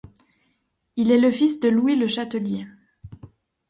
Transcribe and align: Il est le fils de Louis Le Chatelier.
Il 0.95 1.11
est 1.11 1.19
le 1.19 1.29
fils 1.29 1.59
de 1.59 1.69
Louis 1.69 1.95
Le 1.95 2.07
Chatelier. 2.07 2.65